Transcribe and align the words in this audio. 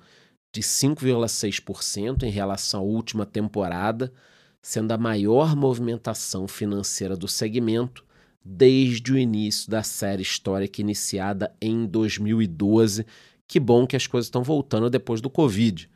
de 0.54 0.62
5,6% 0.62 2.24
em 2.24 2.30
relação 2.30 2.80
à 2.80 2.84
última 2.84 3.26
temporada, 3.26 4.14
sendo 4.62 4.92
a 4.92 4.98
maior 4.98 5.56
movimentação 5.56 6.48
financeira 6.48 7.18
do 7.18 7.28
segmento 7.28 8.06
desde 8.46 9.12
o 9.12 9.18
início 9.18 9.72
da 9.72 9.82
série 9.82 10.22
histórica 10.22 10.80
iniciada 10.80 11.52
em 11.60 11.88
2012. 11.88 13.04
Que 13.48 13.60
bom 13.60 13.88
que 13.88 13.96
as 13.96 14.06
coisas 14.06 14.28
estão 14.28 14.44
voltando 14.44 14.90
depois 14.90 15.20
do 15.20 15.30
Covid. 15.30 15.90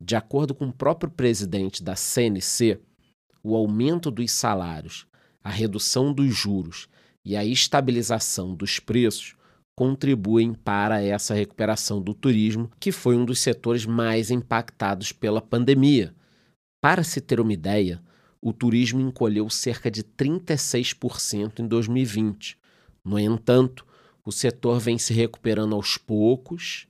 De 0.00 0.16
acordo 0.16 0.54
com 0.54 0.66
o 0.66 0.72
próprio 0.72 1.10
presidente 1.10 1.82
da 1.82 1.94
CNC, 1.94 2.80
o 3.42 3.54
aumento 3.54 4.10
dos 4.10 4.32
salários, 4.32 5.06
a 5.42 5.50
redução 5.50 6.12
dos 6.12 6.34
juros 6.34 6.88
e 7.22 7.36
a 7.36 7.44
estabilização 7.44 8.54
dos 8.54 8.78
preços 8.78 9.36
contribuem 9.76 10.54
para 10.54 11.02
essa 11.02 11.34
recuperação 11.34 12.00
do 12.00 12.14
turismo, 12.14 12.70
que 12.78 12.92
foi 12.92 13.16
um 13.16 13.24
dos 13.24 13.40
setores 13.40 13.84
mais 13.84 14.30
impactados 14.30 15.12
pela 15.12 15.40
pandemia. 15.40 16.14
Para 16.80 17.02
se 17.02 17.20
ter 17.20 17.40
uma 17.40 17.52
ideia, 17.52 18.00
o 18.44 18.52
turismo 18.52 19.00
encolheu 19.00 19.48
cerca 19.48 19.90
de 19.90 20.04
36% 20.04 21.60
em 21.60 21.66
2020. 21.66 22.58
No 23.02 23.18
entanto, 23.18 23.86
o 24.22 24.30
setor 24.30 24.78
vem 24.78 24.98
se 24.98 25.14
recuperando 25.14 25.74
aos 25.74 25.96
poucos. 25.96 26.86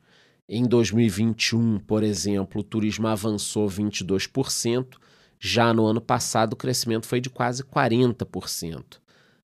Em 0.48 0.66
2021, 0.66 1.78
por 1.78 2.02
exemplo, 2.02 2.60
o 2.60 2.64
turismo 2.64 3.06
avançou 3.06 3.68
22%. 3.68 4.96
Já 5.38 5.72
no 5.72 5.86
ano 5.86 6.00
passado, 6.00 6.54
o 6.54 6.56
crescimento 6.56 7.06
foi 7.06 7.20
de 7.20 7.30
quase 7.30 7.62
40%. 7.62 8.98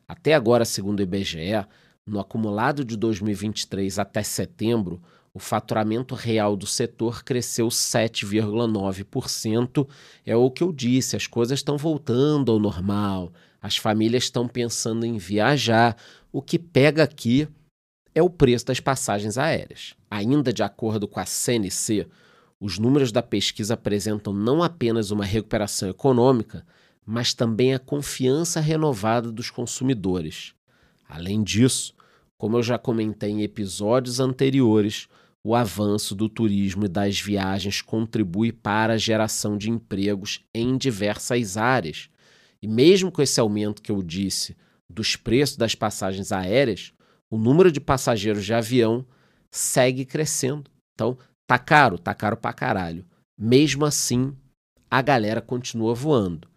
Até 0.09 0.35
agora, 0.35 0.65
segundo 0.65 0.99
o 0.99 1.05
IBGE, 1.05 1.65
no 2.05 2.19
acumulado 2.19 2.85
de 2.85 2.97
2023 2.97 4.01
até 4.01 4.25
setembro, 4.25 5.01
o 5.33 5.39
faturamento 5.39 6.13
real 6.15 6.57
do 6.57 6.67
setor 6.67 7.23
cresceu 7.23 7.69
7,9%. 7.69 9.87
É 10.27 10.35
o 10.35 10.51
que 10.51 10.63
eu 10.63 10.73
disse, 10.73 11.15
as 11.17 11.27
coisas 11.27 11.59
estão 11.61 11.79
voltando 11.79 12.51
ao 12.51 12.59
normal, 12.59 13.31
as 13.63 13.77
famílias 13.77 14.25
estão 14.25 14.49
pensando 14.49 15.05
em 15.07 15.19
viajar. 15.19 15.97
O 16.33 16.43
que 16.43 16.59
pega 16.59 17.05
aqui 17.05 17.47
é 18.15 18.23
o 18.23 18.31
preço 18.31 18.67
das 18.67 18.81
passagens 18.81 19.39
aéreas. 19.39 19.95
Ainda 20.11 20.53
de 20.53 20.65
acordo 20.65 21.07
com 21.07 21.21
a 21.21 21.27
CNC, 21.27 22.09
os 22.59 22.77
números 22.79 23.13
da 23.13 23.23
pesquisa 23.23 23.75
apresentam 23.75 24.33
não 24.33 24.61
apenas 24.63 25.13
uma 25.13 25.25
recuperação 25.25 25.89
econômica, 25.89 26.67
mas 27.07 27.33
também 27.33 27.73
a 27.73 27.79
confiança 27.79 28.61
renovada 28.61 29.33
dos 29.33 29.49
consumidores. 29.49 30.53
Além 31.09 31.43
disso, 31.43 31.95
como 32.41 32.57
eu 32.57 32.63
já 32.63 32.79
comentei 32.79 33.29
em 33.29 33.43
episódios 33.43 34.19
anteriores, 34.19 35.09
o 35.45 35.55
avanço 35.55 36.15
do 36.15 36.27
turismo 36.27 36.87
e 36.87 36.89
das 36.89 37.21
viagens 37.21 37.83
contribui 37.83 38.51
para 38.51 38.95
a 38.95 38.97
geração 38.97 39.59
de 39.59 39.69
empregos 39.69 40.41
em 40.55 40.79
diversas 40.79 41.59
áreas. 41.59 42.09
E 42.63 42.67
mesmo 42.67 43.13
com 43.13 43.21
esse 43.21 43.39
aumento 43.39 43.83
que 43.83 43.93
eu 43.93 44.03
disse 44.03 44.57
dos 44.89 45.17
preços 45.17 45.59
das 45.59 45.75
passagens 45.75 46.33
aéreas, 46.33 46.95
o 47.31 47.37
número 47.37 47.71
de 47.71 47.79
passageiros 47.79 48.47
de 48.47 48.55
avião 48.55 49.05
segue 49.51 50.07
crescendo. 50.07 50.71
Então, 50.95 51.19
tá 51.47 51.59
caro, 51.59 51.99
tá 51.99 52.15
caro 52.15 52.39
pra 52.39 52.55
caralho. 52.55 53.05
Mesmo 53.39 53.85
assim, 53.85 54.35
a 54.91 55.03
galera 55.03 55.43
continua 55.43 55.95
voando. 55.95 56.49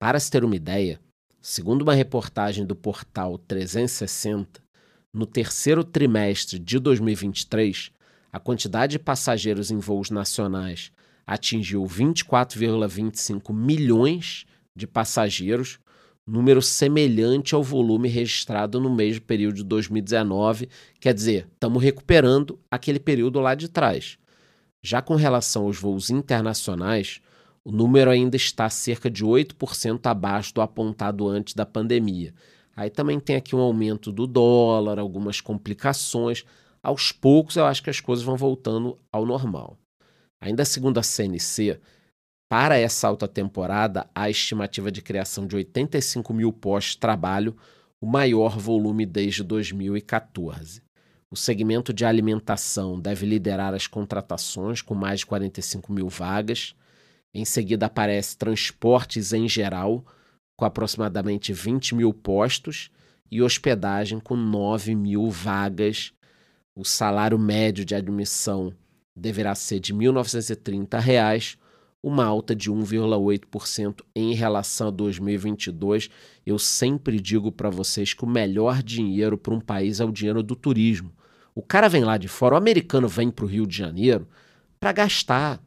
Para 0.00 0.18
se 0.18 0.30
ter 0.30 0.42
uma 0.42 0.56
ideia, 0.56 0.98
segundo 1.38 1.82
uma 1.82 1.92
reportagem 1.92 2.64
do 2.64 2.74
portal 2.74 3.36
360, 3.36 4.66
no 5.12 5.26
terceiro 5.26 5.82
trimestre 5.82 6.58
de 6.58 6.78
2023, 6.78 7.90
a 8.32 8.38
quantidade 8.38 8.92
de 8.92 8.98
passageiros 8.98 9.70
em 9.70 9.78
voos 9.78 10.10
nacionais 10.10 10.92
atingiu 11.26 11.84
24,25 11.84 13.52
milhões 13.52 14.46
de 14.74 14.86
passageiros, 14.86 15.78
número 16.26 16.62
semelhante 16.62 17.54
ao 17.54 17.62
volume 17.62 18.08
registrado 18.08 18.80
no 18.80 18.94
mesmo 18.94 19.22
período 19.22 19.56
de 19.56 19.64
2019. 19.64 20.68
Quer 21.00 21.14
dizer, 21.14 21.48
estamos 21.52 21.82
recuperando 21.82 22.58
aquele 22.70 23.00
período 23.00 23.40
lá 23.40 23.54
de 23.54 23.68
trás. 23.68 24.18
Já 24.82 25.02
com 25.02 25.16
relação 25.16 25.64
aos 25.64 25.78
voos 25.78 26.10
internacionais, 26.10 27.20
o 27.64 27.72
número 27.72 28.10
ainda 28.10 28.36
está 28.36 28.70
cerca 28.70 29.10
de 29.10 29.24
8% 29.24 30.06
abaixo 30.06 30.54
do 30.54 30.60
apontado 30.60 31.28
antes 31.28 31.54
da 31.54 31.66
pandemia. 31.66 32.32
Aí 32.78 32.90
também 32.90 33.18
tem 33.18 33.34
aqui 33.34 33.56
um 33.56 33.60
aumento 33.60 34.12
do 34.12 34.24
dólar, 34.24 35.00
algumas 35.00 35.40
complicações, 35.40 36.44
aos 36.80 37.10
poucos 37.10 37.56
eu 37.56 37.64
acho 37.64 37.82
que 37.82 37.90
as 37.90 37.98
coisas 37.98 38.24
vão 38.24 38.36
voltando 38.36 38.96
ao 39.10 39.26
normal. 39.26 39.76
Ainda 40.40 40.64
segundo 40.64 40.98
a 40.98 41.02
CNC, 41.02 41.80
para 42.48 42.78
essa 42.78 43.08
alta 43.08 43.26
temporada, 43.26 44.08
há 44.14 44.30
estimativa 44.30 44.92
de 44.92 45.02
criação 45.02 45.44
de 45.44 45.56
85 45.56 46.32
mil 46.32 46.52
postos 46.52 46.92
de 46.92 46.98
trabalho, 47.00 47.56
o 48.00 48.06
maior 48.06 48.56
volume 48.56 49.04
desde 49.04 49.42
2014. 49.42 50.80
O 51.32 51.36
segmento 51.36 51.92
de 51.92 52.04
alimentação 52.04 53.00
deve 53.00 53.26
liderar 53.26 53.74
as 53.74 53.88
contratações, 53.88 54.82
com 54.82 54.94
mais 54.94 55.18
de 55.18 55.26
45 55.26 55.92
mil 55.92 56.08
vagas. 56.08 56.76
Em 57.34 57.44
seguida, 57.44 57.86
aparece 57.86 58.38
transportes 58.38 59.32
em 59.32 59.48
geral, 59.48 60.04
com 60.58 60.64
aproximadamente 60.66 61.54
20 61.54 61.94
mil 61.94 62.12
postos, 62.12 62.90
e 63.30 63.40
hospedagem, 63.40 64.18
com 64.18 64.34
9 64.34 64.94
mil 64.94 65.30
vagas 65.30 66.12
o 66.78 66.84
salário 66.84 67.36
médio 67.36 67.84
de 67.84 67.92
admissão 67.92 68.72
deverá 69.16 69.52
ser 69.56 69.80
de 69.80 69.92
1.930 69.92 71.00
reais, 71.00 71.58
uma 72.00 72.24
alta 72.24 72.54
de 72.54 72.70
1,8% 72.70 74.02
em 74.14 74.32
relação 74.32 74.86
a 74.86 74.90
2022. 74.92 76.08
Eu 76.46 76.56
sempre 76.56 77.18
digo 77.18 77.50
para 77.50 77.68
vocês 77.68 78.14
que 78.14 78.24
o 78.24 78.28
melhor 78.28 78.80
dinheiro 78.80 79.36
para 79.36 79.52
um 79.52 79.60
país 79.60 79.98
é 79.98 80.04
o 80.04 80.12
dinheiro 80.12 80.40
do 80.40 80.54
turismo. 80.54 81.12
O 81.52 81.62
cara 81.62 81.88
vem 81.88 82.04
lá 82.04 82.16
de 82.16 82.28
fora, 82.28 82.54
o 82.54 82.58
americano 82.58 83.08
vem 83.08 83.28
para 83.28 83.44
o 83.44 83.48
Rio 83.48 83.66
de 83.66 83.76
Janeiro 83.76 84.28
para 84.78 84.92
gastar. 84.92 85.60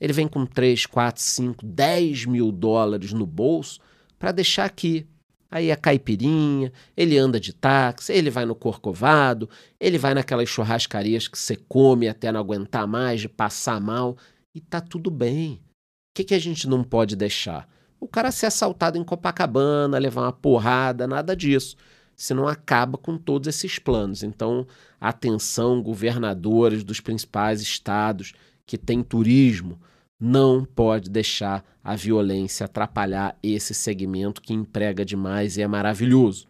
Ele 0.00 0.14
vem 0.14 0.26
com 0.26 0.46
3, 0.46 0.86
4, 0.86 1.22
5, 1.22 1.66
10 1.66 2.24
mil 2.24 2.50
dólares 2.50 3.12
no 3.12 3.26
bolso 3.26 3.80
para 4.24 4.32
deixar 4.32 4.64
aqui. 4.64 5.06
Aí 5.50 5.70
a 5.70 5.76
caipirinha, 5.76 6.72
ele 6.96 7.18
anda 7.18 7.38
de 7.38 7.52
táxi, 7.52 8.10
ele 8.10 8.30
vai 8.30 8.46
no 8.46 8.54
Corcovado, 8.54 9.50
ele 9.78 9.98
vai 9.98 10.14
naquelas 10.14 10.48
churrascarias 10.48 11.28
que 11.28 11.38
você 11.38 11.54
come 11.54 12.08
até 12.08 12.32
não 12.32 12.40
aguentar 12.40 12.86
mais, 12.86 13.20
de 13.20 13.28
passar 13.28 13.78
mal, 13.82 14.16
e 14.54 14.62
tá 14.62 14.80
tudo 14.80 15.10
bem. 15.10 15.56
O 15.56 16.16
que, 16.16 16.24
que 16.24 16.34
a 16.34 16.38
gente 16.38 16.66
não 16.66 16.82
pode 16.82 17.14
deixar? 17.14 17.68
O 18.00 18.08
cara 18.08 18.32
ser 18.32 18.46
assaltado 18.46 18.96
em 18.96 19.04
Copacabana, 19.04 19.98
levar 19.98 20.22
uma 20.22 20.32
porrada, 20.32 21.06
nada 21.06 21.36
disso. 21.36 21.76
senão 22.16 22.48
acaba 22.48 22.96
com 22.96 23.18
todos 23.18 23.46
esses 23.46 23.78
planos. 23.78 24.22
Então, 24.22 24.66
atenção, 24.98 25.82
governadores 25.82 26.82
dos 26.82 26.98
principais 26.98 27.60
estados 27.60 28.32
que 28.64 28.78
têm 28.78 29.02
turismo, 29.02 29.78
não 30.20 30.64
pode 30.64 31.10
deixar 31.10 31.64
a 31.82 31.96
violência 31.96 32.64
atrapalhar 32.64 33.38
esse 33.42 33.74
segmento 33.74 34.40
que 34.40 34.54
emprega 34.54 35.04
demais 35.04 35.56
e 35.56 35.62
é 35.62 35.66
maravilhoso. 35.66 36.48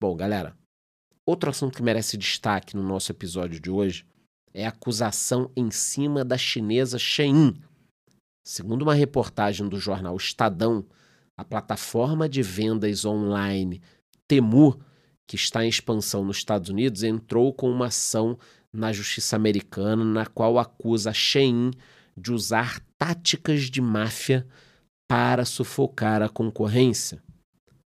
Bom, 0.00 0.14
galera, 0.14 0.56
outro 1.26 1.50
assunto 1.50 1.76
que 1.76 1.82
merece 1.82 2.16
destaque 2.16 2.76
no 2.76 2.82
nosso 2.82 3.10
episódio 3.10 3.58
de 3.58 3.70
hoje 3.70 4.06
é 4.52 4.66
a 4.66 4.68
acusação 4.68 5.50
em 5.56 5.70
cima 5.70 6.24
da 6.24 6.38
chinesa 6.38 6.98
Shein. 6.98 7.60
Segundo 8.46 8.82
uma 8.82 8.94
reportagem 8.94 9.68
do 9.68 9.78
jornal 9.80 10.16
Estadão, 10.16 10.86
a 11.36 11.44
plataforma 11.44 12.28
de 12.28 12.42
vendas 12.42 13.04
online 13.04 13.82
Temu, 14.28 14.78
que 15.26 15.36
está 15.36 15.64
em 15.64 15.68
expansão 15.68 16.24
nos 16.24 16.36
Estados 16.36 16.68
Unidos, 16.68 17.02
entrou 17.02 17.52
com 17.52 17.70
uma 17.70 17.86
ação 17.86 18.38
na 18.72 18.92
justiça 18.92 19.36
americana 19.36 20.04
na 20.04 20.26
qual 20.26 20.58
acusa 20.58 21.12
Shein 21.12 21.70
de 22.16 22.32
usar 22.32 22.80
táticas 22.98 23.62
de 23.62 23.80
máfia 23.80 24.46
para 25.08 25.44
sufocar 25.44 26.22
a 26.22 26.28
concorrência. 26.28 27.22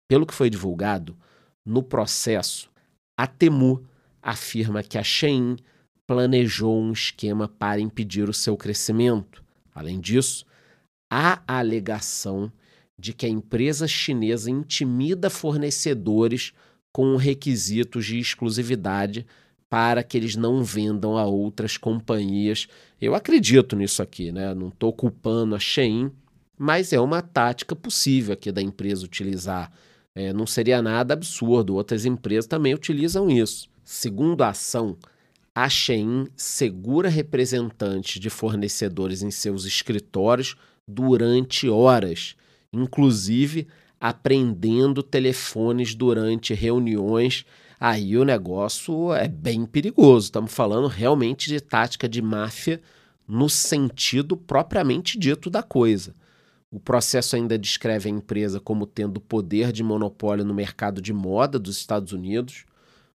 Pelo 0.07 0.25
que 0.25 0.33
foi 0.33 0.49
divulgado, 0.49 1.17
no 1.65 1.83
processo, 1.83 2.69
a 3.17 3.27
Temu 3.27 3.85
afirma 4.21 4.83
que 4.83 4.97
a 4.97 5.03
Shein 5.03 5.57
planejou 6.07 6.81
um 6.81 6.91
esquema 6.91 7.47
para 7.47 7.79
impedir 7.79 8.27
o 8.27 8.33
seu 8.33 8.57
crescimento. 8.57 9.43
Além 9.73 9.99
disso, 9.99 10.45
há 11.11 11.41
a 11.47 11.59
alegação 11.59 12.51
de 12.97 13.13
que 13.13 13.25
a 13.25 13.29
empresa 13.29 13.87
chinesa 13.87 14.49
intimida 14.49 15.29
fornecedores 15.29 16.53
com 16.91 17.15
requisitos 17.15 18.05
de 18.05 18.19
exclusividade 18.19 19.25
para 19.69 20.03
que 20.03 20.17
eles 20.17 20.35
não 20.35 20.63
vendam 20.63 21.17
a 21.17 21.25
outras 21.25 21.77
companhias. 21.77 22.67
Eu 22.99 23.13
acredito 23.13 23.75
nisso 23.75 24.01
aqui, 24.01 24.31
né? 24.31 24.53
Não 24.53 24.69
estou 24.69 24.91
culpando 24.91 25.55
a 25.55 25.59
Shein, 25.59 26.11
mas 26.57 26.91
é 26.91 26.99
uma 26.99 27.21
tática 27.21 27.75
possível 27.75 28.33
aqui 28.33 28.51
da 28.51 28.61
empresa 28.61 29.05
utilizar. 29.05 29.71
É, 30.15 30.33
não 30.33 30.47
seria 30.47 30.81
nada 30.81 31.13
absurdo, 31.13 31.75
outras 31.75 32.05
empresas 32.05 32.47
também 32.47 32.73
utilizam 32.73 33.29
isso. 33.29 33.69
Segundo 33.83 34.41
a 34.41 34.49
ação, 34.49 34.97
a 35.53 35.69
Shein 35.69 36.27
segura 36.35 37.07
representantes 37.07 38.19
de 38.19 38.29
fornecedores 38.29 39.21
em 39.21 39.29
seus 39.29 39.65
escritórios 39.65 40.55
durante 40.87 41.69
horas, 41.69 42.35
inclusive 42.73 43.67
apreendendo 43.99 45.03
telefones 45.03 45.93
durante 45.93 46.53
reuniões 46.53 47.45
aí 47.79 48.17
o 48.17 48.25
negócio 48.25 49.13
é 49.13 49.27
bem 49.27 49.65
perigoso. 49.65 50.25
Estamos 50.25 50.53
falando 50.53 50.87
realmente 50.87 51.47
de 51.47 51.59
tática 51.61 52.07
de 52.09 52.21
máfia 52.21 52.81
no 53.27 53.47
sentido 53.47 54.35
propriamente 54.35 55.17
dito 55.17 55.49
da 55.49 55.63
coisa. 55.63 56.15
O 56.71 56.79
processo 56.79 57.35
ainda 57.35 57.57
descreve 57.57 58.09
a 58.09 58.11
empresa 58.11 58.59
como 58.59 58.85
tendo 58.85 59.19
poder 59.19 59.71
de 59.71 59.83
monopólio 59.83 60.45
no 60.45 60.53
mercado 60.53 61.01
de 61.01 61.13
moda 61.13 61.57
dos 61.57 61.77
Estados 61.77 62.13
Unidos. 62.13 62.65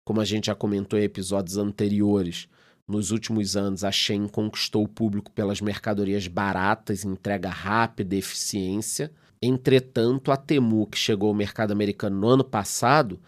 Como 0.05 0.21
a 0.21 0.25
gente 0.25 0.47
já 0.47 0.55
comentou 0.55 0.99
em 0.99 1.03
episódios 1.03 1.57
anteriores, 1.57 2.49
nos 2.87 3.11
últimos 3.13 3.57
anos 3.57 3.85
a 3.85 3.91
Shein 3.91 4.27
conquistou 4.27 4.85
o 4.85 4.89
público 4.89 5.31
pelas 5.31 5.61
mercadorias 5.61 6.27
baratas, 6.27 7.05
entrega 7.05 7.49
rápida 7.49 8.15
e 8.15 8.19
eficiência. 8.19 9.13
Entretanto, 9.41 10.33
a 10.33 10.37
Temu, 10.37 10.87
que 10.87 10.99
chegou 10.99 11.29
ao 11.29 11.35
mercado 11.35 11.71
americano 11.71 12.21
no 12.21 12.29
ano 12.29 12.45
passado, 12.45 13.21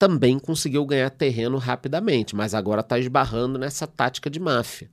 também 0.00 0.38
conseguiu 0.38 0.86
ganhar 0.86 1.10
terreno 1.10 1.58
rapidamente, 1.58 2.34
mas 2.34 2.54
agora 2.54 2.80
está 2.80 2.98
esbarrando 2.98 3.58
nessa 3.58 3.86
tática 3.86 4.30
de 4.30 4.40
máfia. 4.40 4.90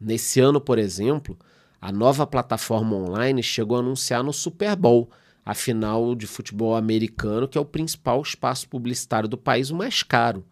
Nesse 0.00 0.40
ano, 0.40 0.58
por 0.58 0.78
exemplo, 0.78 1.38
a 1.78 1.92
nova 1.92 2.26
plataforma 2.26 2.96
online 2.96 3.42
chegou 3.42 3.76
a 3.76 3.80
anunciar 3.80 4.24
no 4.24 4.32
Super 4.32 4.74
Bowl, 4.74 5.10
a 5.44 5.52
final 5.52 6.14
de 6.14 6.26
futebol 6.26 6.74
americano, 6.74 7.46
que 7.46 7.58
é 7.58 7.60
o 7.60 7.66
principal 7.66 8.22
espaço 8.22 8.66
publicitário 8.66 9.28
do 9.28 9.36
país, 9.36 9.68
o 9.68 9.76
mais 9.76 10.02
caro. 10.02 10.42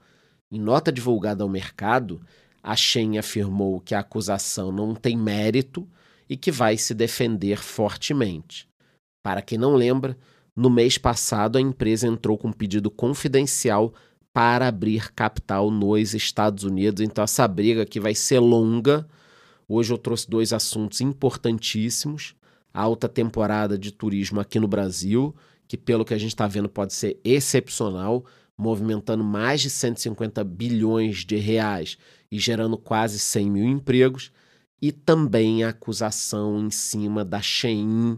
Em 0.53 0.61
nota 0.61 0.93
divulgada 0.93 1.43
ao 1.43 1.49
mercado, 1.49 2.21
a 2.63 2.77
Shen 2.77 3.17
afirmou 3.17 3.81
que 3.81 3.95
a 3.95 4.01
acusação 4.01 4.71
não 4.71 4.95
tem 4.95 5.17
mérito 5.17 5.89
e 6.29 6.37
que 6.37 6.53
vai 6.53 6.77
se 6.77 6.93
defender 6.93 7.57
fortemente. 7.57 8.69
Para 9.23 9.41
quem 9.41 9.57
não 9.57 9.75
lembra, 9.75 10.15
no 10.57 10.71
mês 10.71 10.97
passado, 10.97 11.59
a 11.59 11.61
empresa 11.61 12.07
entrou 12.07 12.39
com 12.39 12.49
um 12.49 12.53
pedido 12.53 12.91
confidencial 12.91 13.93
para 14.33 14.69
abrir 14.69 15.13
capital 15.13 15.71
nos 15.71 16.15
Estados 16.15 16.65
Unidos. 16.65 17.03
Então, 17.03 17.25
essa 17.25 17.47
briga 17.49 17.83
aqui 17.83 17.99
vai 17.99 18.15
ser 18.15 18.39
longa. 18.39 19.07
Hoje 19.69 19.93
eu 19.93 19.99
trouxe 19.99 20.29
dois 20.29 20.53
assuntos 20.53 21.01
importantíssimos: 21.01 22.35
a 22.73 22.83
alta 22.83 23.09
temporada 23.09 23.77
de 23.77 23.91
turismo 23.91 24.41
aqui 24.41 24.61
no 24.61 24.69
Brasil, 24.69 25.35
que, 25.67 25.77
pelo 25.77 26.05
que 26.05 26.15
a 26.15 26.19
gente 26.19 26.31
está 26.31 26.47
vendo, 26.47 26.69
pode 26.69 26.93
ser 26.95 27.21
excepcional, 27.25 28.25
movimentando 28.57 29.25
mais 29.25 29.61
de 29.61 29.71
150 29.71 30.45
bilhões 30.45 31.25
de 31.25 31.37
reais 31.37 31.99
e 32.31 32.39
gerando 32.39 32.79
quase 32.79 33.19
100 33.19 33.51
mil 33.51 33.65
empregos, 33.65 34.31
e 34.81 34.93
também 34.93 35.65
a 35.65 35.71
acusação 35.71 36.61
em 36.61 36.71
cima 36.71 37.25
da 37.25 37.41
Shein 37.41 38.17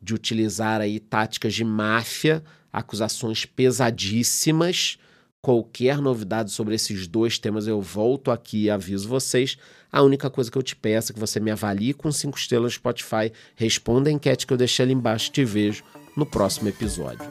de 0.00 0.14
utilizar 0.14 0.80
aí 0.80 0.98
táticas 1.00 1.54
de 1.54 1.64
máfia, 1.64 2.42
acusações 2.72 3.44
pesadíssimas. 3.44 4.98
Qualquer 5.40 5.98
novidade 5.98 6.50
sobre 6.50 6.74
esses 6.74 7.06
dois 7.06 7.38
temas 7.38 7.66
eu 7.66 7.80
volto 7.80 8.30
aqui 8.30 8.64
e 8.64 8.70
aviso 8.70 9.08
vocês. 9.08 9.56
A 9.92 10.02
única 10.02 10.28
coisa 10.28 10.50
que 10.50 10.58
eu 10.58 10.62
te 10.62 10.74
peço 10.74 11.12
é 11.12 11.14
que 11.14 11.20
você 11.20 11.38
me 11.38 11.50
avalie 11.50 11.94
com 11.94 12.10
cinco 12.10 12.36
estrelas 12.36 12.72
no 12.72 12.76
Spotify, 12.76 13.32
responda 13.54 14.10
a 14.10 14.12
enquete 14.12 14.46
que 14.46 14.52
eu 14.52 14.56
deixei 14.56 14.84
ali 14.84 14.92
embaixo 14.92 15.28
e 15.28 15.32
te 15.32 15.44
vejo 15.44 15.84
no 16.16 16.26
próximo 16.26 16.68
episódio. 16.68 17.28